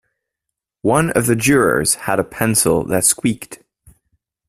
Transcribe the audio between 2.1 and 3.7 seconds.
a pencil that squeaked.